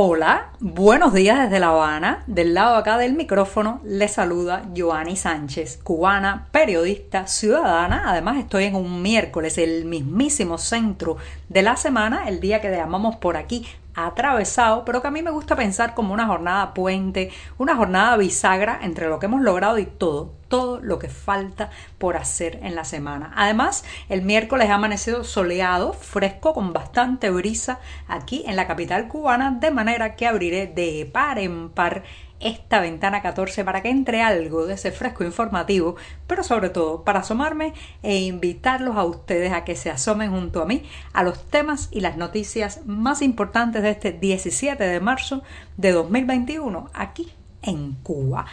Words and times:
Hola, 0.00 0.52
buenos 0.60 1.12
días 1.12 1.40
desde 1.40 1.58
La 1.58 1.70
Habana. 1.70 2.22
Del 2.28 2.54
lado 2.54 2.76
acá 2.76 2.98
del 2.98 3.14
micrófono 3.14 3.80
les 3.82 4.12
saluda 4.12 4.62
Joanny 4.76 5.16
Sánchez, 5.16 5.80
cubana, 5.82 6.46
periodista, 6.52 7.26
ciudadana. 7.26 8.04
Además 8.06 8.36
estoy 8.38 8.66
en 8.66 8.76
un 8.76 9.02
miércoles, 9.02 9.58
el 9.58 9.86
mismísimo 9.86 10.56
centro 10.56 11.16
de 11.48 11.62
la 11.62 11.76
semana, 11.76 12.28
el 12.28 12.38
día 12.38 12.60
que 12.60 12.70
llamamos 12.70 13.16
por 13.16 13.36
aquí 13.36 13.66
atravesado, 14.06 14.84
pero 14.84 15.02
que 15.02 15.08
a 15.08 15.10
mí 15.10 15.22
me 15.22 15.30
gusta 15.30 15.56
pensar 15.56 15.94
como 15.94 16.14
una 16.14 16.26
jornada 16.26 16.74
puente, 16.74 17.30
una 17.56 17.76
jornada 17.76 18.16
bisagra 18.16 18.78
entre 18.82 19.08
lo 19.08 19.18
que 19.18 19.26
hemos 19.26 19.42
logrado 19.42 19.78
y 19.78 19.86
todo, 19.86 20.34
todo 20.48 20.80
lo 20.80 20.98
que 20.98 21.08
falta 21.08 21.70
por 21.98 22.16
hacer 22.16 22.58
en 22.62 22.74
la 22.74 22.84
semana. 22.84 23.32
Además, 23.36 23.84
el 24.08 24.22
miércoles 24.22 24.70
ha 24.70 24.74
amanecido 24.74 25.24
soleado, 25.24 25.92
fresco, 25.92 26.54
con 26.54 26.72
bastante 26.72 27.30
brisa 27.30 27.80
aquí 28.06 28.44
en 28.46 28.56
la 28.56 28.66
capital 28.66 29.08
cubana, 29.08 29.50
de 29.60 29.70
manera 29.70 30.16
que 30.16 30.26
abriré 30.26 30.66
de 30.66 31.08
par 31.12 31.38
en 31.38 31.70
par 31.70 32.04
esta 32.40 32.80
ventana 32.80 33.22
14 33.22 33.64
para 33.64 33.82
que 33.82 33.90
entre 33.90 34.22
algo 34.22 34.66
de 34.66 34.74
ese 34.74 34.92
fresco 34.92 35.24
informativo, 35.24 35.96
pero 36.26 36.42
sobre 36.42 36.70
todo 36.70 37.04
para 37.04 37.20
asomarme 37.20 37.74
e 38.02 38.18
invitarlos 38.18 38.96
a 38.96 39.04
ustedes 39.04 39.52
a 39.52 39.64
que 39.64 39.76
se 39.76 39.90
asomen 39.90 40.30
junto 40.30 40.62
a 40.62 40.66
mí 40.66 40.84
a 41.12 41.22
los 41.22 41.44
temas 41.48 41.88
y 41.90 42.00
las 42.00 42.16
noticias 42.16 42.80
más 42.86 43.22
importantes 43.22 43.82
de 43.82 43.90
este 43.90 44.12
17 44.12 44.82
de 44.82 45.00
marzo 45.00 45.42
de 45.76 45.92
2021 45.92 46.90
aquí 46.94 47.32
en 47.62 47.94
Cuba. 48.02 48.46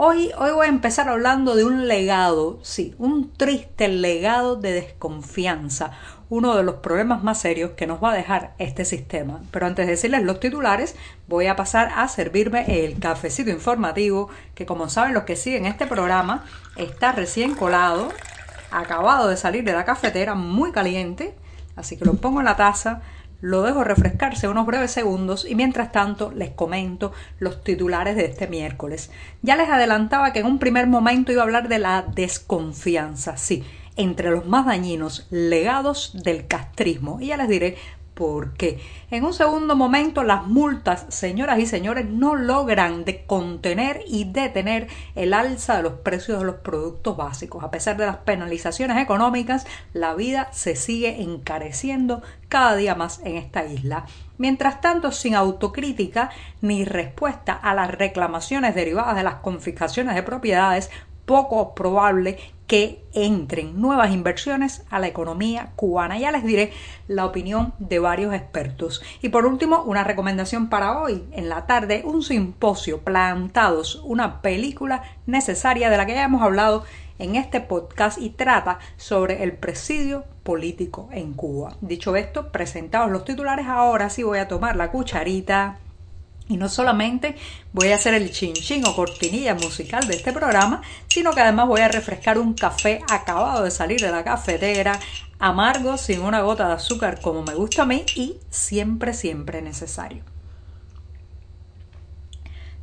Hoy, 0.00 0.30
hoy 0.38 0.52
voy 0.52 0.66
a 0.66 0.68
empezar 0.68 1.08
hablando 1.08 1.56
de 1.56 1.64
un 1.64 1.88
legado, 1.88 2.60
sí, 2.62 2.94
un 2.98 3.32
triste 3.32 3.88
legado 3.88 4.54
de 4.54 4.70
desconfianza, 4.70 5.90
uno 6.30 6.56
de 6.56 6.62
los 6.62 6.76
problemas 6.76 7.22
más 7.22 7.40
serios 7.40 7.70
que 7.72 7.86
nos 7.86 8.02
va 8.02 8.12
a 8.12 8.16
dejar 8.16 8.54
este 8.58 8.84
sistema. 8.84 9.40
Pero 9.50 9.66
antes 9.66 9.86
de 9.86 9.92
decirles 9.92 10.22
los 10.22 10.40
titulares, 10.40 10.94
voy 11.26 11.46
a 11.46 11.56
pasar 11.56 11.90
a 11.96 12.08
servirme 12.08 12.84
el 12.84 12.98
cafecito 12.98 13.50
informativo, 13.50 14.28
que 14.54 14.66
como 14.66 14.88
saben 14.88 15.14
los 15.14 15.24
que 15.24 15.36
siguen 15.36 15.66
este 15.66 15.86
programa, 15.86 16.44
está 16.76 17.12
recién 17.12 17.54
colado, 17.54 18.10
acabado 18.70 19.28
de 19.28 19.36
salir 19.36 19.64
de 19.64 19.72
la 19.72 19.84
cafetera, 19.84 20.34
muy 20.34 20.72
caliente, 20.72 21.34
así 21.76 21.96
que 21.96 22.04
lo 22.04 22.14
pongo 22.14 22.40
en 22.40 22.46
la 22.46 22.56
taza, 22.56 23.00
lo 23.40 23.62
dejo 23.62 23.84
refrescarse 23.84 24.48
unos 24.48 24.66
breves 24.66 24.90
segundos 24.90 25.46
y 25.48 25.54
mientras 25.54 25.92
tanto 25.92 26.32
les 26.32 26.50
comento 26.50 27.12
los 27.38 27.62
titulares 27.62 28.16
de 28.16 28.24
este 28.24 28.48
miércoles. 28.48 29.10
Ya 29.42 29.56
les 29.56 29.68
adelantaba 29.68 30.32
que 30.32 30.40
en 30.40 30.46
un 30.46 30.58
primer 30.58 30.88
momento 30.88 31.30
iba 31.30 31.42
a 31.42 31.44
hablar 31.44 31.68
de 31.68 31.78
la 31.78 32.02
desconfianza, 32.02 33.36
sí, 33.36 33.64
entre 33.98 34.30
los 34.30 34.46
más 34.46 34.64
dañinos 34.64 35.26
legados 35.30 36.12
del 36.14 36.46
castrismo. 36.46 37.18
Y 37.20 37.26
ya 37.26 37.36
les 37.36 37.48
diré 37.48 37.76
por 38.18 38.54
qué. 38.54 38.80
En 39.12 39.24
un 39.24 39.32
segundo 39.32 39.76
momento, 39.76 40.24
las 40.24 40.44
multas, 40.44 41.06
señoras 41.08 41.60
y 41.60 41.66
señores, 41.66 42.04
no 42.06 42.34
logran 42.34 43.04
de 43.04 43.24
contener 43.24 44.02
y 44.08 44.24
detener 44.24 44.88
el 45.14 45.32
alza 45.32 45.76
de 45.76 45.84
los 45.84 45.92
precios 45.92 46.40
de 46.40 46.44
los 46.44 46.56
productos 46.56 47.16
básicos. 47.16 47.62
A 47.62 47.70
pesar 47.70 47.96
de 47.96 48.06
las 48.06 48.16
penalizaciones 48.16 49.00
económicas, 49.00 49.68
la 49.92 50.14
vida 50.14 50.48
se 50.52 50.74
sigue 50.74 51.22
encareciendo 51.22 52.20
cada 52.48 52.74
día 52.74 52.96
más 52.96 53.20
en 53.20 53.36
esta 53.36 53.64
isla. 53.66 54.06
Mientras 54.36 54.80
tanto, 54.80 55.12
sin 55.12 55.36
autocrítica 55.36 56.30
ni 56.60 56.84
respuesta 56.84 57.52
a 57.52 57.72
las 57.72 57.88
reclamaciones 57.88 58.74
derivadas 58.74 59.14
de 59.14 59.22
las 59.22 59.36
confiscaciones 59.36 60.16
de 60.16 60.24
propiedades, 60.24 60.90
poco 61.24 61.72
probable 61.74 62.38
que 62.68 63.02
entren 63.14 63.80
nuevas 63.80 64.12
inversiones 64.12 64.84
a 64.90 65.00
la 65.00 65.08
economía 65.08 65.72
cubana. 65.74 66.18
Ya 66.18 66.30
les 66.30 66.44
diré 66.44 66.70
la 67.08 67.24
opinión 67.24 67.72
de 67.78 67.98
varios 67.98 68.34
expertos. 68.34 69.02
Y 69.22 69.30
por 69.30 69.46
último, 69.46 69.82
una 69.82 70.04
recomendación 70.04 70.68
para 70.68 71.00
hoy. 71.00 71.24
En 71.32 71.48
la 71.48 71.66
tarde, 71.66 72.02
un 72.04 72.22
simposio, 72.22 73.00
Plantados, 73.00 74.02
una 74.04 74.42
película 74.42 75.02
necesaria 75.26 75.88
de 75.88 75.96
la 75.96 76.04
que 76.04 76.14
ya 76.14 76.24
hemos 76.24 76.42
hablado 76.42 76.84
en 77.18 77.36
este 77.36 77.60
podcast 77.60 78.18
y 78.20 78.30
trata 78.30 78.78
sobre 78.96 79.42
el 79.42 79.54
presidio 79.54 80.24
político 80.42 81.08
en 81.10 81.32
Cuba. 81.32 81.76
Dicho 81.80 82.16
esto, 82.16 82.52
presentados 82.52 83.10
los 83.10 83.24
titulares, 83.24 83.66
ahora 83.66 84.10
sí 84.10 84.22
voy 84.22 84.38
a 84.38 84.46
tomar 84.46 84.76
la 84.76 84.90
cucharita 84.90 85.78
y 86.48 86.56
no 86.56 86.68
solamente 86.68 87.36
voy 87.72 87.88
a 87.88 87.96
hacer 87.96 88.14
el 88.14 88.30
chin 88.30 88.86
o 88.86 88.94
cortinilla 88.94 89.54
musical 89.54 90.06
de 90.06 90.16
este 90.16 90.32
programa, 90.32 90.82
sino 91.08 91.32
que 91.32 91.40
además 91.40 91.68
voy 91.68 91.80
a 91.80 91.88
refrescar 91.88 92.38
un 92.38 92.54
café 92.54 93.00
acabado 93.10 93.64
de 93.64 93.70
salir 93.70 94.00
de 94.00 94.10
la 94.10 94.24
cafetera, 94.24 94.98
amargo, 95.38 95.98
sin 95.98 96.22
una 96.22 96.40
gota 96.40 96.68
de 96.68 96.74
azúcar 96.74 97.20
como 97.20 97.42
me 97.42 97.54
gusta 97.54 97.82
a 97.82 97.86
mí 97.86 98.04
y 98.14 98.36
siempre, 98.50 99.14
siempre 99.14 99.62
necesario. 99.62 100.37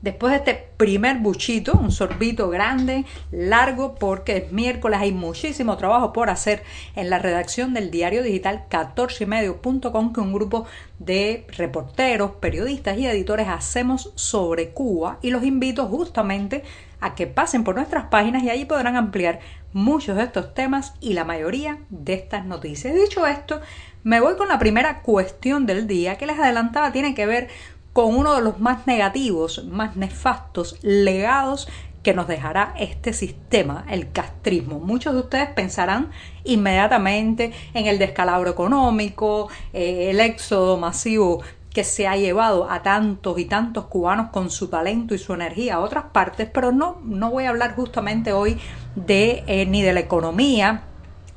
Después 0.06 0.30
de 0.34 0.38
este 0.38 0.68
primer 0.78 1.18
buchito, 1.18 1.74
un 1.74 1.92
sorbito 1.92 2.48
grande, 2.52 3.06
largo, 3.32 3.96
porque 3.96 4.38
es 4.38 4.52
miércoles, 4.52 5.00
hay 5.02 5.12
muchísimo 5.12 5.78
trabajo 5.78 6.14
por 6.14 6.30
hacer 6.30 6.62
en 6.96 7.10
la 7.10 7.18
redacción 7.18 7.74
del 7.74 7.90
diario 7.90 8.22
digital 8.22 8.66
14ymedio.com 8.70 10.14
que 10.14 10.22
un 10.22 10.32
grupo 10.32 10.68
de 11.00 11.48
reporteros, 11.58 12.34
periodistas 12.40 13.00
y 13.00 13.08
editores 13.08 13.48
hacemos 13.48 14.12
sobre 14.14 14.70
Cuba 14.70 15.18
y 15.24 15.32
los 15.32 15.44
invito 15.44 15.88
justamente 15.88 16.62
a 17.00 17.16
que 17.16 17.26
pasen 17.26 17.64
por 17.64 17.74
nuestras 17.74 18.06
páginas 18.06 18.44
y 18.44 18.52
allí 18.52 18.66
podrán 18.66 18.98
ampliar 18.98 19.40
muchos 19.74 20.18
de 20.18 20.24
estos 20.24 20.54
temas 20.54 20.94
y 21.02 21.14
la 21.14 21.26
mayoría 21.26 21.80
de 21.90 22.14
estas 22.14 22.46
noticias. 22.46 22.94
Dicho 22.94 23.26
esto, 23.26 23.60
me 24.04 24.20
voy 24.20 24.36
con 24.38 24.48
la 24.50 24.60
primera 24.60 25.02
cuestión 25.02 25.66
del 25.66 25.88
día 25.88 26.16
que 26.18 26.28
les 26.28 26.38
adelantaba, 26.38 26.92
tiene 26.92 27.16
que 27.16 27.26
ver 27.26 27.48
con 27.96 28.14
uno 28.14 28.36
de 28.36 28.42
los 28.42 28.60
más 28.60 28.88
negativos, 28.88 29.64
más 29.64 29.96
nefastos 29.96 30.78
legados 30.82 31.70
que 32.04 32.14
nos 32.14 32.28
dejará 32.28 32.76
este 32.78 33.14
sistema, 33.14 33.86
el 33.90 34.12
castrismo. 34.12 34.82
Muchos 34.82 35.14
de 35.14 35.22
ustedes 35.22 35.48
pensarán 35.52 36.12
inmediatamente 36.44 37.54
en 37.74 37.86
el 37.86 37.98
descalabro 37.98 38.50
económico, 38.50 39.48
eh, 39.72 40.10
el 40.10 40.20
éxodo 40.20 40.76
masivo 40.76 41.42
que 41.74 41.86
se 41.86 42.06
ha 42.06 42.18
llevado 42.18 42.70
a 42.70 42.84
tantos 42.84 43.40
y 43.40 43.46
tantos 43.46 43.86
cubanos 43.86 44.28
con 44.28 44.50
su 44.50 44.68
talento 44.68 45.16
y 45.16 45.18
su 45.18 45.34
energía 45.34 45.76
a 45.76 45.80
otras 45.80 46.04
partes, 46.12 46.50
pero 46.54 46.74
no, 46.74 46.98
no 47.02 47.32
voy 47.32 47.46
a 47.46 47.50
hablar 47.52 47.78
justamente 47.78 48.34
hoy 48.34 48.58
de 48.96 49.46
eh, 49.48 49.66
ni 49.68 49.82
de 49.82 49.94
la 49.94 50.02
economía, 50.02 50.84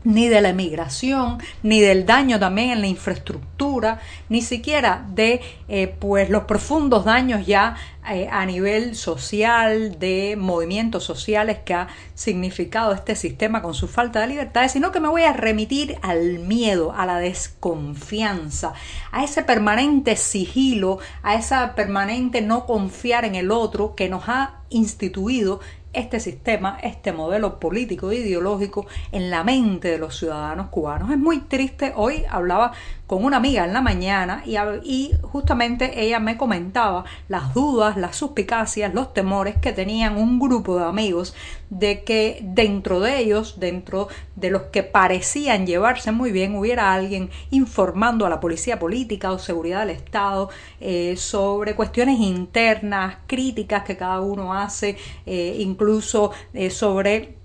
ni 0.05 0.29
de 0.29 0.41
la 0.41 0.51
emigración, 0.51 1.39
ni 1.63 1.81
del 1.81 2.07
daño 2.07 2.39
también 2.39 2.71
en 2.71 2.81
la 2.81 2.87
infraestructura, 2.87 4.01
ni 4.29 4.43
siquiera 4.43 5.05
de 5.13 5.41
eh, 5.69 5.95
pues 5.99 6.31
los 6.31 6.45
profundos 6.45 7.05
daños 7.05 7.47
ya 7.47 7.77
eh, 8.11 8.27
a 8.31 8.47
nivel 8.47 8.97
social, 8.97 9.99
de 9.99 10.37
movimientos 10.39 11.05
sociales 11.05 11.59
que 11.65 11.75
ha 11.75 11.89
significado 12.15 12.93
este 12.95 13.15
sistema 13.15 13.61
con 13.61 13.75
su 13.75 13.87
falta 13.87 14.21
de 14.21 14.29
libertades, 14.29 14.73
sino 14.73 14.93
que 14.93 15.01
me 15.01 15.09
voy 15.09 15.23
a 15.23 15.35
remitir 15.35 15.99
al 16.01 16.39
miedo, 16.39 16.95
a 16.97 17.05
la 17.05 17.19
desconfianza, 17.19 18.73
a 19.13 19.25
ese 19.25 19.43
permanente 19.43 20.17
sigilo, 20.17 21.01
a 21.23 21.35
esa 21.35 21.75
permanente 21.75 22.41
no 22.41 22.65
confiar 22.65 23.27
en 23.27 23.35
el 23.35 23.51
otro 23.51 23.95
que 23.95 24.09
nos 24.09 24.29
ha 24.29 24.63
instituido 24.71 25.61
este 25.93 26.21
sistema, 26.21 26.79
este 26.83 27.13
modelo 27.13 27.59
político 27.59 28.11
e 28.11 28.17
ideológico 28.17 28.87
en 29.13 29.31
la 29.31 29.45
mente 29.45 29.89
de 29.89 29.99
los 29.99 30.19
ciudadanos 30.19 30.69
cubanos. 30.69 31.11
Es 31.11 31.19
muy 31.19 31.41
triste, 31.41 31.93
hoy 31.97 32.25
hablaba 32.29 32.73
con 33.09 33.25
una 33.25 33.39
amiga 33.39 33.65
en 33.65 33.73
la 33.73 33.81
mañana 33.81 34.43
y, 34.45 34.57
y, 34.85 35.13
justamente 35.23 36.05
ella 36.05 36.21
me 36.21 36.37
comentaba 36.37 37.07
las 37.27 37.55
dudas, 37.55 37.97
las 37.97 38.17
suspicacias, 38.17 38.93
los 38.93 39.15
temores 39.15 39.57
que 39.57 39.73
tenían 39.73 40.19
un 40.19 40.39
grupo 40.39 40.79
de 40.79 40.85
amigos 40.85 41.35
de 41.71 42.05
que 42.05 42.41
dentro 42.43 43.01
de 43.01 43.19
ellos, 43.19 43.59
dentro 43.59 44.09
de 44.37 44.51
los 44.51 44.63
que 44.65 44.83
parecían 44.83 45.67
llevarse 45.67 46.13
muy 46.13 46.33
bien, 46.33 46.55
hubiera 46.55 46.93
alguien 46.93 47.31
informando 47.51 48.27
a 48.27 48.29
la 48.29 48.41
policía 48.41 48.79
política 48.79 49.33
o 49.33 49.39
seguridad 49.39 49.81
del 49.87 49.97
Estado 49.97 50.51
eh, 50.81 51.17
sobre 51.17 51.75
cuestiones 51.75 52.21
internas, 52.21 53.17
críticas 53.27 53.85
que 53.85 53.97
cada 53.97 54.21
uno 54.21 54.53
hace, 54.53 54.99
eh, 55.25 55.57
incluso 55.61 56.31
eh, 56.53 56.69
sobre 56.69 57.38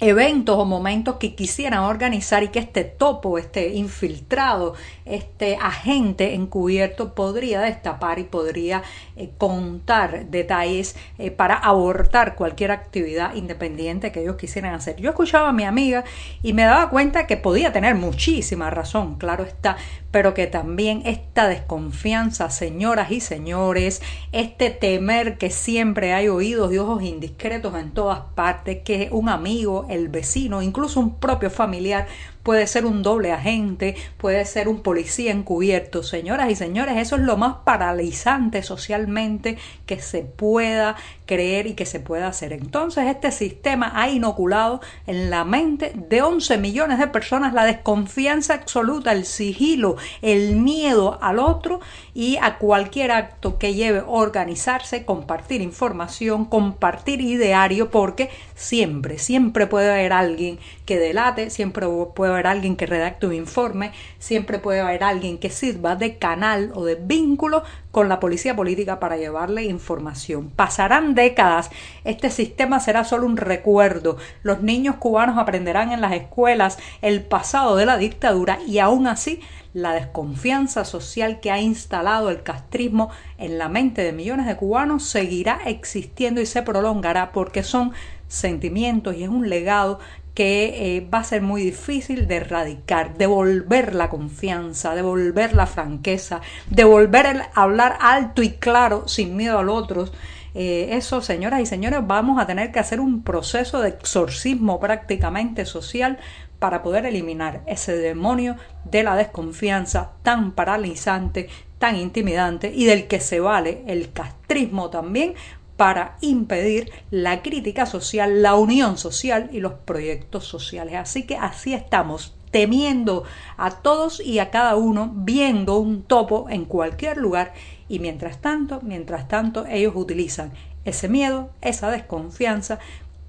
eventos 0.00 0.58
o 0.58 0.64
momentos 0.64 1.16
que 1.16 1.34
quisieran 1.34 1.80
organizar 1.80 2.42
y 2.42 2.48
que 2.48 2.58
este 2.58 2.84
topo, 2.84 3.38
este 3.38 3.74
infiltrado, 3.74 4.74
este 5.04 5.56
agente 5.56 6.34
encubierto 6.34 7.14
podría 7.14 7.60
destapar 7.60 8.18
y 8.18 8.24
podría 8.24 8.82
eh, 9.16 9.30
contar 9.36 10.26
detalles 10.26 10.96
eh, 11.18 11.30
para 11.30 11.54
abortar 11.54 12.34
cualquier 12.34 12.70
actividad 12.70 13.34
independiente 13.34 14.12
que 14.12 14.22
ellos 14.22 14.36
quisieran 14.36 14.74
hacer. 14.74 14.96
Yo 14.96 15.10
escuchaba 15.10 15.50
a 15.50 15.52
mi 15.52 15.64
amiga 15.64 16.04
y 16.42 16.52
me 16.52 16.62
daba 16.62 16.88
cuenta 16.88 17.26
que 17.26 17.36
podía 17.36 17.72
tener 17.72 17.94
muchísima 17.94 18.70
razón, 18.70 19.16
claro 19.16 19.44
está, 19.44 19.76
pero 20.10 20.34
que 20.34 20.46
también 20.46 21.02
esta 21.04 21.48
desconfianza, 21.48 22.50
señoras 22.50 23.10
y 23.10 23.20
señores, 23.20 24.02
este 24.32 24.70
temer 24.70 25.38
que 25.38 25.50
siempre 25.50 26.12
hay 26.12 26.28
oídos 26.28 26.72
y 26.72 26.78
ojos 26.78 27.02
indiscretos 27.02 27.74
en 27.74 27.92
todas 27.92 28.20
partes, 28.34 28.78
que 28.84 29.08
un 29.12 29.28
amigo, 29.28 29.86
el 29.90 30.08
vecino, 30.08 30.62
incluso 30.62 31.00
un 31.00 31.18
propio 31.18 31.50
familiar 31.50 32.06
puede 32.42 32.66
ser 32.66 32.86
un 32.86 33.02
doble 33.02 33.32
agente, 33.32 33.96
puede 34.16 34.44
ser 34.44 34.68
un 34.68 34.82
policía 34.82 35.32
encubierto. 35.32 36.02
Señoras 36.02 36.50
y 36.50 36.56
señores, 36.56 36.96
eso 36.96 37.16
es 37.16 37.22
lo 37.22 37.36
más 37.36 37.56
paralizante 37.64 38.62
socialmente 38.62 39.58
que 39.86 40.00
se 40.00 40.22
pueda 40.22 40.96
creer 41.26 41.66
y 41.66 41.74
que 41.74 41.86
se 41.86 42.00
pueda 42.00 42.28
hacer. 42.28 42.52
Entonces, 42.52 43.06
este 43.06 43.30
sistema 43.30 43.92
ha 43.94 44.10
inoculado 44.10 44.80
en 45.06 45.30
la 45.30 45.44
mente 45.44 45.92
de 45.94 46.22
11 46.22 46.58
millones 46.58 46.98
de 46.98 47.06
personas 47.06 47.54
la 47.54 47.64
desconfianza 47.64 48.54
absoluta, 48.54 49.12
el 49.12 49.24
sigilo, 49.24 49.96
el 50.22 50.56
miedo 50.56 51.18
al 51.22 51.38
otro 51.38 51.80
y 52.14 52.36
a 52.42 52.58
cualquier 52.58 53.12
acto 53.12 53.58
que 53.58 53.74
lleve 53.74 54.02
organizarse, 54.06 55.04
compartir 55.04 55.60
información, 55.60 56.44
compartir 56.44 57.20
ideario, 57.20 57.90
porque 57.90 58.30
siempre, 58.54 59.18
siempre 59.18 59.66
puede 59.66 59.90
haber 59.90 60.12
alguien 60.12 60.58
que 60.90 60.98
delate, 60.98 61.50
siempre 61.50 61.86
puede 62.16 62.32
haber 62.32 62.48
alguien 62.48 62.74
que 62.74 62.84
redacte 62.84 63.24
un 63.24 63.32
informe, 63.32 63.92
siempre 64.18 64.58
puede 64.58 64.80
haber 64.80 65.04
alguien 65.04 65.38
que 65.38 65.48
sirva 65.48 65.94
de 65.94 66.16
canal 66.16 66.72
o 66.74 66.84
de 66.84 66.96
vínculo 66.96 67.62
con 67.92 68.08
la 68.08 68.18
policía 68.18 68.56
política 68.56 68.98
para 68.98 69.16
llevarle 69.16 69.62
información. 69.62 70.50
Pasarán 70.50 71.14
décadas, 71.14 71.70
este 72.02 72.28
sistema 72.28 72.80
será 72.80 73.04
solo 73.04 73.26
un 73.26 73.36
recuerdo. 73.36 74.16
Los 74.42 74.62
niños 74.62 74.96
cubanos 74.96 75.38
aprenderán 75.38 75.92
en 75.92 76.00
las 76.00 76.12
escuelas 76.12 76.76
el 77.02 77.22
pasado 77.22 77.76
de 77.76 77.86
la 77.86 77.96
dictadura 77.96 78.58
y 78.66 78.80
aún 78.80 79.06
así 79.06 79.38
la 79.72 79.92
desconfianza 79.92 80.84
social 80.84 81.38
que 81.38 81.52
ha 81.52 81.60
instalado 81.60 82.30
el 82.30 82.42
castrismo 82.42 83.10
en 83.38 83.58
la 83.58 83.68
mente 83.68 84.02
de 84.02 84.12
millones 84.12 84.46
de 84.46 84.56
cubanos 84.56 85.04
seguirá 85.04 85.60
existiendo 85.66 86.40
y 86.40 86.46
se 86.46 86.62
prolongará 86.62 87.30
porque 87.30 87.62
son 87.62 87.92
sentimientos 88.30 89.16
y 89.16 89.24
es 89.24 89.28
un 89.28 89.48
legado 89.48 89.98
que 90.34 90.96
eh, 90.96 91.08
va 91.12 91.18
a 91.18 91.24
ser 91.24 91.42
muy 91.42 91.62
difícil 91.62 92.28
de 92.28 92.36
erradicar, 92.36 93.16
devolver 93.16 93.94
la 93.94 94.08
confianza, 94.08 94.94
devolver 94.94 95.54
la 95.54 95.66
franqueza, 95.66 96.40
devolver 96.68 97.26
el 97.26 97.42
hablar 97.54 97.98
alto 98.00 98.42
y 98.42 98.50
claro 98.50 99.08
sin 99.08 99.36
miedo 99.36 99.58
al 99.58 99.68
otro. 99.68 100.08
Eh, 100.54 100.88
eso, 100.92 101.20
señoras 101.20 101.60
y 101.60 101.66
señores, 101.66 102.00
vamos 102.04 102.40
a 102.40 102.46
tener 102.46 102.72
que 102.72 102.78
hacer 102.80 103.00
un 103.00 103.22
proceso 103.22 103.80
de 103.80 103.90
exorcismo 103.90 104.80
prácticamente 104.80 105.64
social 105.64 106.18
para 106.58 106.82
poder 106.82 107.06
eliminar 107.06 107.62
ese 107.66 107.96
demonio 107.96 108.56
de 108.84 109.02
la 109.02 109.16
desconfianza 109.16 110.12
tan 110.22 110.52
paralizante, 110.52 111.48
tan 111.78 111.96
intimidante 111.96 112.70
y 112.74 112.84
del 112.84 113.08
que 113.08 113.20
se 113.20 113.40
vale 113.40 113.82
el 113.86 114.12
castrismo 114.12 114.90
también 114.90 115.34
para 115.80 116.18
impedir 116.20 116.92
la 117.10 117.40
crítica 117.40 117.86
social, 117.86 118.42
la 118.42 118.54
unión 118.54 118.98
social 118.98 119.48
y 119.50 119.60
los 119.60 119.72
proyectos 119.72 120.44
sociales. 120.44 120.96
Así 120.96 121.22
que 121.22 121.38
así 121.38 121.72
estamos, 121.72 122.34
temiendo 122.50 123.24
a 123.56 123.70
todos 123.70 124.20
y 124.20 124.40
a 124.40 124.50
cada 124.50 124.76
uno, 124.76 125.10
viendo 125.14 125.78
un 125.78 126.02
topo 126.02 126.50
en 126.50 126.66
cualquier 126.66 127.16
lugar 127.16 127.54
y 127.88 127.98
mientras 127.98 128.42
tanto, 128.42 128.80
mientras 128.82 129.26
tanto, 129.26 129.64
ellos 129.64 129.94
utilizan 129.96 130.52
ese 130.84 131.08
miedo, 131.08 131.48
esa 131.62 131.90
desconfianza 131.90 132.78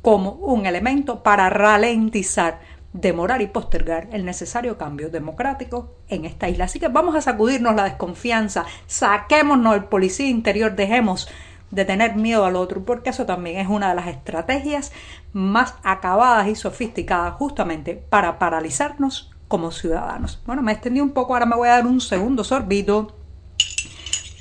como 0.01 0.31
un 0.31 0.65
elemento 0.65 1.24
para 1.24 1.50
ralentizar 1.50 2.59
demorar 2.92 3.42
y 3.42 3.48
postergar 3.48 4.09
el 4.12 4.25
necesario 4.25 4.77
cambio 4.77 5.09
democrático 5.09 5.95
en 6.09 6.25
esta 6.25 6.50
isla. 6.50 6.65
Así 6.65 6.80
que 6.80 6.89
vamos 6.89 7.15
a 7.15 7.21
sacudirnos 7.21 7.75
la 7.75 7.86
desconfianza, 7.86 8.65
saquémonos 8.88 9.75
el 9.75 9.86
policía 9.86 10.27
interior, 10.27 10.75
dejemos 10.75 11.30
de 11.71 11.85
tener 11.85 12.15
miedo 12.15 12.45
al 12.45 12.56
otro, 12.56 12.83
porque 12.83 13.09
eso 13.09 13.25
también 13.25 13.57
es 13.57 13.68
una 13.68 13.89
de 13.89 13.95
las 13.95 14.07
estrategias 14.07 14.91
más 15.33 15.75
acabadas 15.83 16.47
y 16.47 16.56
sofisticadas 16.56 17.33
justamente 17.35 17.95
para 17.95 18.38
paralizarnos 18.38 19.31
como 19.47 19.71
ciudadanos. 19.71 20.41
Bueno, 20.45 20.62
me 20.62 20.71
extendí 20.71 21.01
un 21.01 21.12
poco, 21.12 21.33
ahora 21.33 21.45
me 21.45 21.56
voy 21.56 21.69
a 21.69 21.73
dar 21.73 21.88
un 21.88 22.01
segundo 22.01 22.44
sorbito 22.44 23.15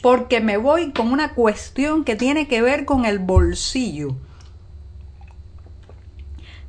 porque 0.02 0.40
me 0.40 0.56
voy 0.56 0.92
con 0.92 1.12
una 1.12 1.34
cuestión 1.34 2.04
que 2.04 2.16
tiene 2.16 2.48
que 2.48 2.62
ver 2.62 2.84
con 2.84 3.04
el 3.04 3.18
bolsillo. 3.18 4.16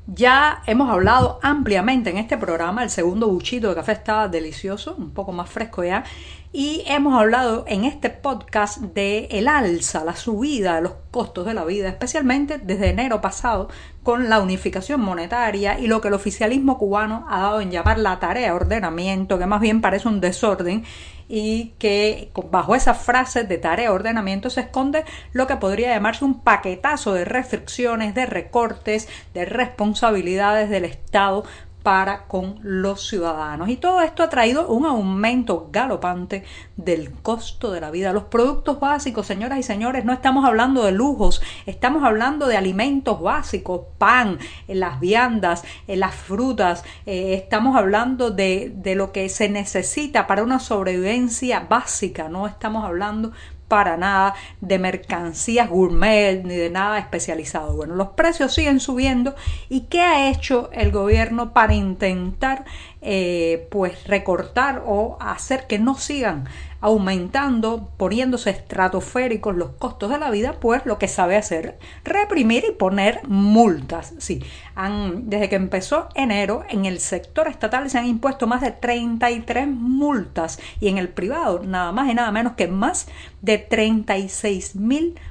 Ya 0.07 0.61
hemos 0.65 0.89
hablado 0.89 1.39
ampliamente 1.41 2.09
en 2.09 2.17
este 2.17 2.37
programa, 2.37 2.83
el 2.83 2.89
segundo 2.89 3.27
buchito 3.27 3.69
de 3.69 3.75
café 3.75 3.93
estaba 3.93 4.27
delicioso, 4.27 4.95
un 4.97 5.11
poco 5.11 5.31
más 5.31 5.49
fresco 5.49 5.83
ya, 5.83 6.03
y 6.53 6.83
hemos 6.85 7.17
hablado 7.17 7.63
en 7.67 7.85
este 7.85 8.09
podcast 8.09 8.79
de 8.79 9.27
el 9.31 9.47
alza, 9.47 10.03
la 10.03 10.17
subida 10.17 10.75
de 10.75 10.81
los 10.81 10.93
costos 11.09 11.45
de 11.45 11.53
la 11.53 11.63
vida, 11.63 11.87
especialmente 11.87 12.57
desde 12.57 12.89
enero 12.89 13.21
pasado 13.21 13.69
con 14.03 14.29
la 14.29 14.41
unificación 14.41 14.99
monetaria 14.99 15.79
y 15.79 15.87
lo 15.87 16.01
que 16.01 16.09
el 16.09 16.13
oficialismo 16.13 16.77
cubano 16.77 17.25
ha 17.29 17.41
dado 17.41 17.61
en 17.61 17.71
llamar 17.71 17.99
la 17.99 18.19
tarea 18.19 18.47
de 18.47 18.51
ordenamiento, 18.51 19.39
que 19.39 19.45
más 19.45 19.61
bien 19.61 19.79
parece 19.79 20.09
un 20.09 20.19
desorden 20.19 20.83
y 21.29 21.73
que 21.79 22.29
bajo 22.51 22.75
esa 22.75 22.95
frase 22.95 23.45
de 23.45 23.57
tarea 23.57 23.85
de 23.85 23.95
ordenamiento 23.95 24.49
se 24.49 24.61
esconde 24.61 25.05
lo 25.31 25.47
que 25.47 25.55
podría 25.55 25.93
llamarse 25.93 26.25
un 26.25 26.41
paquetazo 26.41 27.13
de 27.13 27.23
restricciones, 27.23 28.13
de 28.13 28.25
recortes, 28.25 29.07
de 29.33 29.45
responsabilidades 29.45 30.69
del 30.69 30.83
Estado 30.83 31.45
para 31.83 32.27
con 32.27 32.59
los 32.61 33.07
ciudadanos. 33.07 33.69
Y 33.69 33.77
todo 33.77 34.01
esto 34.01 34.23
ha 34.23 34.29
traído 34.29 34.67
un 34.67 34.85
aumento 34.85 35.69
galopante 35.71 36.43
del 36.77 37.11
costo 37.11 37.71
de 37.71 37.81
la 37.81 37.91
vida. 37.91 38.13
Los 38.13 38.25
productos 38.25 38.79
básicos, 38.79 39.27
señoras 39.27 39.59
y 39.59 39.63
señores, 39.63 40.05
no 40.05 40.13
estamos 40.13 40.45
hablando 40.45 40.83
de 40.83 40.91
lujos, 40.91 41.41
estamos 41.65 42.03
hablando 42.03 42.47
de 42.47 42.57
alimentos 42.57 43.21
básicos, 43.21 43.81
pan, 43.97 44.39
eh, 44.67 44.75
las 44.75 44.99
viandas, 44.99 45.63
eh, 45.87 45.97
las 45.97 46.15
frutas, 46.15 46.83
eh, 47.05 47.33
estamos 47.33 47.75
hablando 47.75 48.31
de, 48.31 48.71
de 48.75 48.95
lo 48.95 49.11
que 49.11 49.29
se 49.29 49.49
necesita 49.49 50.27
para 50.27 50.43
una 50.43 50.59
sobrevivencia 50.59 51.61
básica, 51.61 52.29
no 52.29 52.47
estamos 52.47 52.85
hablando 52.85 53.31
para 53.71 53.95
nada 53.95 54.35
de 54.59 54.77
mercancías 54.79 55.69
gourmet 55.69 56.43
ni 56.43 56.57
de 56.57 56.69
nada 56.69 56.99
especializado. 56.99 57.73
Bueno, 57.73 57.95
los 57.95 58.09
precios 58.09 58.53
siguen 58.53 58.81
subiendo 58.81 59.33
y 59.69 59.83
¿qué 59.83 60.01
ha 60.01 60.27
hecho 60.29 60.69
el 60.73 60.91
gobierno 60.91 61.53
para 61.53 61.73
intentar 61.73 62.65
eh, 62.99 63.69
pues 63.71 64.05
recortar 64.07 64.83
o 64.85 65.15
hacer 65.21 65.67
que 65.67 65.79
no 65.79 65.95
sigan 65.95 66.49
aumentando, 66.81 67.91
poniéndose 67.95 68.49
estratosféricos 68.49 69.55
los 69.55 69.69
costos 69.71 70.09
de 70.09 70.17
la 70.17 70.31
vida, 70.31 70.55
pues 70.59 70.85
lo 70.85 70.97
que 70.97 71.07
sabe 71.07 71.37
hacer, 71.37 71.77
reprimir 72.03 72.65
y 72.67 72.73
poner 72.73 73.21
multas. 73.27 74.13
Sí, 74.17 74.43
han, 74.75 75.29
desde 75.29 75.47
que 75.47 75.55
empezó 75.55 76.09
enero, 76.15 76.63
en 76.69 76.85
el 76.85 76.99
sector 76.99 77.47
estatal 77.47 77.89
se 77.89 77.99
han 77.99 78.07
impuesto 78.07 78.47
más 78.47 78.61
de 78.61 78.71
33 78.71 79.67
multas 79.67 80.59
y 80.79 80.87
en 80.87 80.97
el 80.97 81.09
privado 81.09 81.61
nada 81.63 81.91
más 81.91 82.09
y 82.09 82.15
nada 82.15 82.31
menos 82.31 82.53
que 82.53 82.67
más 82.67 83.07
de 83.41 83.59
36 83.59 84.75
mil 84.75 85.15
multas 85.15 85.30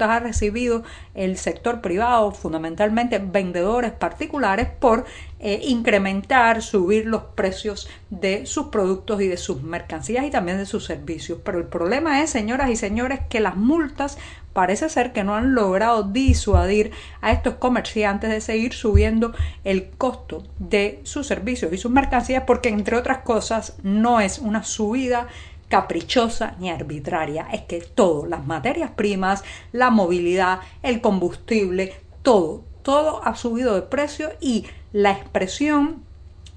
ha 0.00 0.20
recibido 0.20 0.82
el 1.14 1.36
sector 1.38 1.80
privado, 1.80 2.32
fundamentalmente 2.32 3.18
vendedores 3.18 3.92
particulares, 3.92 4.68
por 4.68 5.04
eh, 5.38 5.60
incrementar, 5.64 6.62
subir 6.62 7.06
los 7.06 7.22
precios 7.34 7.88
de 8.10 8.46
sus 8.46 8.66
productos 8.66 9.20
y 9.20 9.28
de 9.28 9.36
sus 9.36 9.62
mercancías 9.62 10.24
y 10.24 10.30
también 10.30 10.58
de 10.58 10.66
sus 10.66 10.84
servicios. 10.84 11.38
Pero 11.44 11.58
el 11.58 11.66
problema 11.66 12.22
es, 12.22 12.30
señoras 12.30 12.70
y 12.70 12.76
señores, 12.76 13.20
que 13.28 13.40
las 13.40 13.56
multas 13.56 14.18
parece 14.52 14.88
ser 14.88 15.12
que 15.12 15.24
no 15.24 15.36
han 15.36 15.54
logrado 15.54 16.02
disuadir 16.02 16.90
a 17.20 17.32
estos 17.32 17.56
comerciantes 17.56 18.30
de 18.30 18.40
seguir 18.40 18.72
subiendo 18.72 19.34
el 19.64 19.90
costo 19.90 20.44
de 20.58 21.00
sus 21.04 21.26
servicios 21.26 21.72
y 21.72 21.78
sus 21.78 21.90
mercancías 21.90 22.44
porque, 22.46 22.70
entre 22.70 22.96
otras 22.96 23.18
cosas, 23.18 23.76
no 23.82 24.20
es 24.20 24.38
una 24.38 24.64
subida 24.64 25.28
caprichosa 25.68 26.54
ni 26.58 26.70
arbitraria. 26.70 27.48
Es 27.52 27.62
que 27.62 27.80
todo, 27.80 28.26
las 28.26 28.46
materias 28.46 28.90
primas, 28.94 29.44
la 29.72 29.90
movilidad, 29.90 30.60
el 30.82 31.00
combustible, 31.00 31.94
todo, 32.22 32.64
todo 32.82 33.24
ha 33.24 33.34
subido 33.34 33.74
de 33.74 33.82
precio 33.82 34.30
y 34.40 34.66
la 34.92 35.12
expresión 35.12 36.04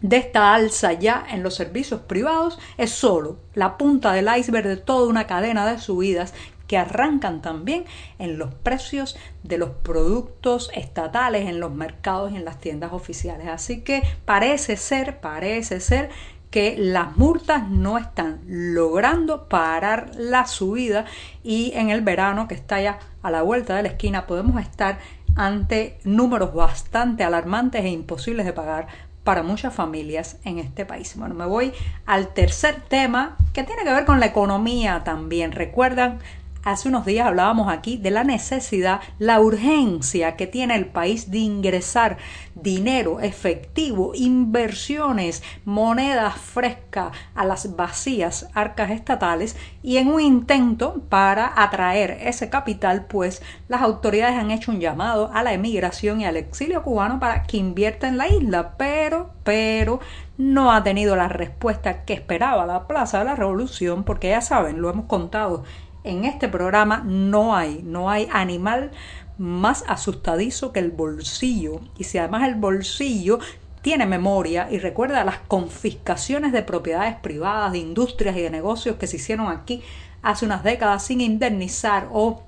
de 0.01 0.17
esta 0.17 0.53
alza 0.53 0.93
ya 0.93 1.25
en 1.29 1.43
los 1.43 1.55
servicios 1.55 2.01
privados 2.01 2.57
es 2.77 2.91
solo 2.91 3.37
la 3.53 3.77
punta 3.77 4.13
del 4.13 4.29
iceberg 4.37 4.67
de 4.67 4.77
toda 4.77 5.09
una 5.09 5.27
cadena 5.27 5.69
de 5.69 5.77
subidas 5.77 6.33
que 6.67 6.77
arrancan 6.77 7.41
también 7.41 7.85
en 8.19 8.37
los 8.37 8.53
precios 8.53 9.17
de 9.41 9.57
los 9.57 9.71
productos 9.71 10.69
estatales 10.75 11.49
en 11.49 11.59
los 11.59 11.71
mercados 11.71 12.31
y 12.31 12.35
en 12.35 12.45
las 12.45 12.61
tiendas 12.61 12.93
oficiales. 12.93 13.47
Así 13.47 13.81
que 13.81 14.03
parece 14.23 14.77
ser, 14.77 15.19
parece 15.19 15.79
ser 15.79 16.11
que 16.49 16.75
las 16.77 17.15
multas 17.15 17.69
no 17.69 17.97
están 17.97 18.41
logrando 18.47 19.47
parar 19.47 20.11
la 20.15 20.47
subida 20.47 21.05
y 21.43 21.71
en 21.75 21.89
el 21.89 22.01
verano 22.01 22.47
que 22.47 22.55
está 22.55 22.81
ya 22.81 22.99
a 23.21 23.31
la 23.31 23.41
vuelta 23.41 23.75
de 23.75 23.83
la 23.83 23.89
esquina 23.89 24.25
podemos 24.25 24.59
estar 24.61 24.97
ante 25.35 25.99
números 26.03 26.53
bastante 26.53 27.23
alarmantes 27.23 27.83
e 27.85 27.89
imposibles 27.89 28.45
de 28.45 28.53
pagar 28.53 28.87
para 29.23 29.43
muchas 29.43 29.73
familias 29.73 30.37
en 30.43 30.57
este 30.57 30.85
país. 30.85 31.15
Bueno, 31.15 31.35
me 31.35 31.45
voy 31.45 31.71
al 32.05 32.29
tercer 32.29 32.81
tema 32.87 33.37
que 33.53 33.63
tiene 33.63 33.83
que 33.83 33.91
ver 33.91 34.05
con 34.05 34.19
la 34.19 34.25
economía 34.25 35.03
también. 35.03 35.51
Recuerdan 35.51 36.19
Hace 36.69 36.87
unos 36.87 37.03
días 37.03 37.25
hablábamos 37.25 37.67
aquí 37.73 37.97
de 37.97 38.11
la 38.11 38.23
necesidad, 38.23 38.99
la 39.17 39.39
urgencia 39.39 40.35
que 40.35 40.45
tiene 40.45 40.75
el 40.75 40.85
país 40.85 41.31
de 41.31 41.39
ingresar 41.39 42.17
dinero 42.53 43.21
efectivo, 43.21 44.11
inversiones, 44.13 45.41
moneda 45.65 46.29
fresca 46.29 47.11
a 47.33 47.43
las 47.43 47.75
vacías 47.75 48.51
arcas 48.53 48.91
estatales 48.91 49.57
y 49.81 49.97
en 49.97 50.09
un 50.09 50.21
intento 50.21 51.01
para 51.09 51.51
atraer 51.55 52.19
ese 52.21 52.51
capital, 52.51 53.07
pues 53.07 53.41
las 53.67 53.81
autoridades 53.81 54.37
han 54.37 54.51
hecho 54.51 54.71
un 54.71 54.79
llamado 54.79 55.31
a 55.33 55.41
la 55.41 55.53
emigración 55.53 56.21
y 56.21 56.25
al 56.25 56.37
exilio 56.37 56.83
cubano 56.83 57.19
para 57.19 57.41
que 57.41 57.57
invierta 57.57 58.07
en 58.07 58.19
la 58.19 58.27
isla, 58.27 58.75
pero, 58.77 59.31
pero 59.43 60.01
no 60.37 60.71
ha 60.71 60.83
tenido 60.83 61.15
la 61.15 61.29
respuesta 61.29 62.05
que 62.05 62.13
esperaba 62.13 62.67
la 62.67 62.87
Plaza 62.87 63.19
de 63.19 63.25
la 63.25 63.35
Revolución, 63.35 64.03
porque 64.03 64.29
ya 64.29 64.41
saben, 64.41 64.81
lo 64.81 64.91
hemos 64.91 65.05
contado 65.05 65.63
en 66.03 66.25
este 66.25 66.47
programa, 66.47 67.03
no 67.05 67.55
hay, 67.55 67.81
no 67.83 68.09
hay 68.09 68.27
animal 68.31 68.91
más 69.37 69.83
asustadizo 69.87 70.71
que 70.71 70.79
el 70.79 70.91
bolsillo. 70.91 71.81
Y 71.97 72.03
si 72.03 72.17
además 72.17 72.47
el 72.47 72.55
bolsillo 72.55 73.39
tiene 73.81 74.05
memoria 74.05 74.67
y 74.69 74.79
recuerda 74.79 75.23
las 75.23 75.39
confiscaciones 75.39 76.51
de 76.51 76.63
propiedades 76.63 77.15
privadas, 77.15 77.71
de 77.71 77.79
industrias 77.79 78.35
y 78.35 78.41
de 78.41 78.49
negocios 78.49 78.97
que 78.97 79.07
se 79.07 79.17
hicieron 79.17 79.47
aquí 79.47 79.81
hace 80.21 80.45
unas 80.45 80.63
décadas 80.63 81.05
sin 81.05 81.21
indemnizar 81.21 82.09
o 82.11 82.43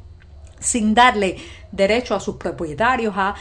sin 0.61 0.93
darle 0.93 1.35
derecho 1.73 2.15
a 2.15 2.19
sus 2.19 2.37
propietarios 2.37 3.13
a, 3.17 3.35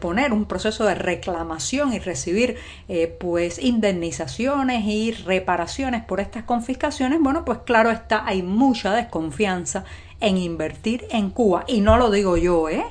poner 0.00 0.32
un 0.32 0.46
proceso 0.46 0.84
de 0.84 0.94
reclamación 0.94 1.92
y 1.92 1.98
recibir 1.98 2.56
eh, 2.88 3.14
pues 3.20 3.58
indemnizaciones 3.58 4.84
y 4.86 5.12
reparaciones 5.12 6.04
por 6.04 6.20
estas 6.20 6.44
confiscaciones, 6.44 7.20
bueno, 7.20 7.44
pues 7.44 7.58
claro 7.64 7.90
está, 7.90 8.26
hay 8.26 8.42
mucha 8.42 8.94
desconfianza 8.94 9.84
en 10.20 10.36
invertir 10.36 11.06
en 11.10 11.30
Cuba. 11.30 11.64
Y 11.66 11.80
no 11.80 11.96
lo 11.96 12.10
digo 12.10 12.36
yo, 12.36 12.68
¿eh? 12.68 12.84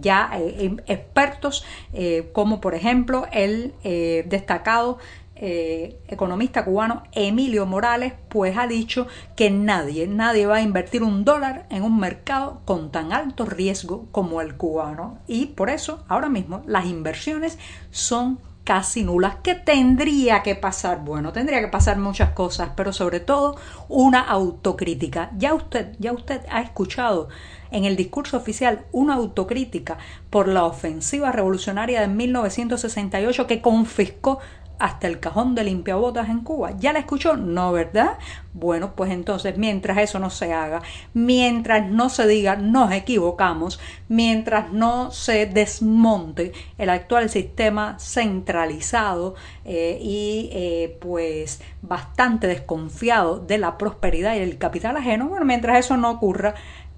ya 0.00 0.30
eh, 0.34 0.56
em, 0.60 0.76
expertos 0.86 1.64
eh, 1.92 2.30
como 2.32 2.60
por 2.60 2.74
ejemplo 2.74 3.26
el 3.32 3.74
destacado 3.82 4.98
eh, 5.36 6.00
economista 6.08 6.64
cubano 6.64 7.02
Emilio 7.12 7.66
Morales, 7.66 8.14
pues 8.28 8.56
ha 8.56 8.66
dicho 8.66 9.06
que 9.36 9.50
nadie, 9.50 10.06
nadie 10.06 10.46
va 10.46 10.56
a 10.56 10.62
invertir 10.62 11.02
un 11.02 11.24
dólar 11.24 11.66
en 11.70 11.82
un 11.82 11.98
mercado 11.98 12.62
con 12.64 12.90
tan 12.90 13.12
alto 13.12 13.44
riesgo 13.44 14.06
como 14.12 14.40
el 14.40 14.56
cubano. 14.56 15.18
Y 15.26 15.46
por 15.46 15.70
eso, 15.70 16.04
ahora 16.08 16.28
mismo, 16.28 16.62
las 16.66 16.86
inversiones 16.86 17.58
son 17.90 18.38
casi 18.66 19.04
nulas. 19.04 19.36
¿Qué 19.44 19.54
tendría 19.54 20.42
que 20.42 20.56
pasar? 20.56 21.04
Bueno, 21.04 21.32
tendría 21.32 21.60
que 21.60 21.68
pasar 21.68 21.98
muchas 21.98 22.30
cosas, 22.30 22.70
pero 22.76 22.92
sobre 22.92 23.20
todo 23.20 23.56
una 23.88 24.20
autocrítica. 24.20 25.30
Ya 25.38 25.54
usted, 25.54 25.94
ya 26.00 26.12
usted 26.12 26.40
ha 26.50 26.62
escuchado 26.62 27.28
en 27.70 27.84
el 27.84 27.94
discurso 27.94 28.36
oficial 28.36 28.84
una 28.90 29.14
autocrítica 29.14 29.98
por 30.30 30.48
la 30.48 30.64
ofensiva 30.64 31.30
revolucionaria 31.30 32.00
de 32.00 32.08
1968 32.08 33.46
que 33.46 33.62
confiscó 33.62 34.40
hasta 34.78 35.06
el 35.06 35.20
cajón 35.20 35.54
de 35.54 35.64
limpiabotas 35.64 36.28
en 36.28 36.40
Cuba. 36.40 36.72
¿Ya 36.78 36.92
la 36.92 36.98
escuchó? 36.98 37.36
No, 37.36 37.72
¿verdad? 37.72 38.18
Bueno, 38.52 38.92
pues 38.94 39.10
entonces, 39.10 39.58
mientras 39.58 39.98
eso 39.98 40.18
no 40.18 40.30
se 40.30 40.52
haga, 40.52 40.82
mientras 41.14 41.88
no 41.90 42.08
se 42.08 42.26
diga 42.26 42.56
nos 42.56 42.92
equivocamos, 42.92 43.78
mientras 44.08 44.72
no 44.72 45.10
se 45.10 45.46
desmonte 45.46 46.52
el 46.78 46.90
actual 46.90 47.28
sistema 47.28 47.98
centralizado 47.98 49.34
eh, 49.64 49.98
y 50.00 50.50
eh, 50.52 50.96
pues 51.00 51.60
bastante 51.82 52.46
desconfiado 52.46 53.38
de 53.38 53.58
la 53.58 53.78
prosperidad 53.78 54.36
y 54.36 54.40
del 54.40 54.58
capital 54.58 54.96
ajeno, 54.96 55.28
bueno, 55.28 55.44
mientras 55.44 55.78
eso 55.78 55.96
no 55.96 56.10
ocurra, 56.10 56.54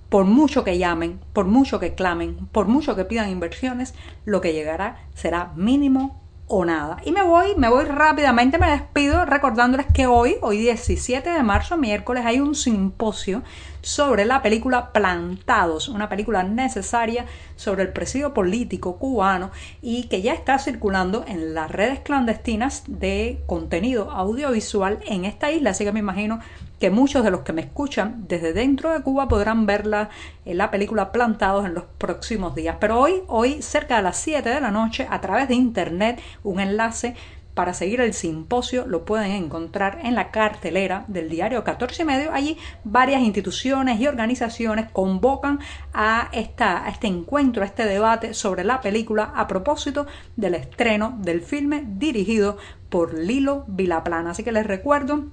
por 0.09 0.25
mucho 0.25 0.65
que 0.65 0.79
llamen, 0.79 1.21
por 1.33 1.47
mucho 1.47 1.79
que 1.79 1.95
clamen, 1.95 2.49
por 2.53 2.67
mucho 2.67 2.97
que 2.97 3.05
pidan 3.05 3.31
inversiones, 3.31 3.95
lo 4.25 4.41
que 4.41 4.53
llegará 4.53 4.97
será 5.15 5.53
mínimo 5.55 6.28
o 6.49 6.65
nada. 6.65 6.97
Y 7.05 7.13
me 7.13 7.23
voy, 7.23 7.55
me 7.57 7.69
voy 7.69 7.85
rápidamente, 7.85 8.59
me 8.59 8.71
despido 8.71 9.25
recordándoles 9.25 9.87
que 9.93 10.07
hoy, 10.07 10.37
hoy 10.41 10.59
17 10.59 11.29
de 11.29 11.43
marzo, 11.43 11.77
miércoles, 11.77 12.25
hay 12.27 12.41
un 12.41 12.55
simposio 12.55 13.43
sobre 13.83 14.25
la 14.25 14.43
película 14.43 14.93
Plantados, 14.93 15.89
una 15.89 16.09
película 16.09 16.43
necesaria 16.43 17.27
sobre 17.57 17.83
el 17.83 17.93
presidio 17.93 18.35
político 18.35 18.97
cubano 18.97 19.51
y 19.83 20.05
que 20.05 20.23
ya 20.23 20.33
está 20.33 20.59
circulando 20.59 21.25
en 21.27 21.55
las 21.55 21.71
redes 21.71 22.01
clandestinas 22.01 22.85
de 22.87 23.43
contenido 23.47 24.11
audiovisual 24.11 24.99
en 25.07 25.25
esta 25.25 25.51
isla, 25.51 25.71
así 25.71 25.85
que 25.85 25.93
me 25.93 26.01
imagino 26.01 26.41
que 26.79 26.91
muchos 26.91 27.25
de 27.25 27.31
los 27.31 27.41
que 27.41 27.53
me 27.53 27.63
escuchan 27.63 28.25
desde 28.29 28.53
dentro 28.53 28.93
de 28.93 29.03
Cuba 29.03 29.29
podrán 29.29 29.67
verla 29.67 30.11
en 30.45 30.59
la 30.59 30.71
película 30.71 31.11
Plantados 31.11 31.67
en 31.67 31.75
los 31.75 31.85
próximos 31.99 32.55
días. 32.55 32.77
Pero 32.79 33.01
hoy, 33.01 33.23
hoy 33.27 33.63
cerca 33.63 33.97
de 33.97 34.03
las 34.03 34.17
7 34.19 34.49
de 34.49 34.61
la 34.61 34.71
noche, 34.71 35.07
a 35.11 35.21
través 35.21 35.49
de 35.49 35.55
internet, 35.55 36.21
un 36.45 36.61
enlace 36.61 37.17
para 37.59 37.75
seguir 37.75 38.01
el 38.01 38.15
simposio 38.15 38.87
lo 38.87 39.05
pueden 39.05 39.33
encontrar 39.33 39.99
en 40.05 40.15
la 40.15 40.31
cartelera 40.31 41.05
del 41.09 41.29
diario 41.29 41.65
14 41.65 42.03
y 42.03 42.05
medio. 42.05 42.33
Allí 42.33 42.57
varias 42.85 43.21
instituciones 43.21 43.99
y 43.99 44.07
organizaciones 44.07 44.89
convocan 44.93 45.59
a, 45.93 46.29
esta, 46.31 46.89
este 46.89 47.09
encuentro, 47.09 47.65
a 47.65 47.67
este 47.67 47.85
debate 47.85 48.33
sobre 48.33 48.63
la 48.63 48.81
película 48.81 49.33
a 49.35 49.49
propósito 49.49 50.07
del 50.37 50.55
estreno 50.55 51.19
del 51.19 51.43
filme 51.43 51.83
dirigido 51.85 52.59
por 52.91 53.13
Lilo 53.13 53.65
Vilaplana. 53.67 54.31
Así 54.31 54.45
que 54.45 54.53
les 54.53 54.65
recuerdo 54.65 55.25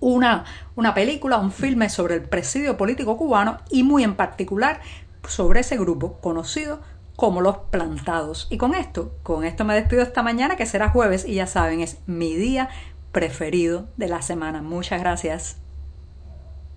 una, 0.00 0.44
una 0.76 0.92
película, 0.92 1.38
un 1.38 1.50
filme 1.50 1.88
sobre 1.88 2.16
el 2.16 2.24
presidio 2.24 2.76
político 2.76 3.16
cubano 3.16 3.60
y 3.70 3.84
muy 3.84 4.04
en 4.04 4.16
particular 4.16 4.82
sobre 5.26 5.60
ese 5.60 5.78
grupo 5.78 6.18
conocido 6.20 6.82
como 7.16 7.40
los 7.40 7.58
plantados. 7.70 8.46
Y 8.50 8.58
con 8.58 8.74
esto, 8.74 9.14
con 9.22 9.44
esto 9.44 9.64
me 9.64 9.74
despido 9.74 10.02
esta 10.02 10.22
mañana 10.22 10.56
que 10.56 10.66
será 10.66 10.90
jueves 10.90 11.24
y 11.26 11.34
ya 11.34 11.46
saben, 11.46 11.80
es 11.80 11.98
mi 12.06 12.34
día 12.34 12.68
preferido 13.12 13.86
de 13.96 14.08
la 14.08 14.22
semana. 14.22 14.62
Muchas 14.62 15.00
gracias. 15.00 15.63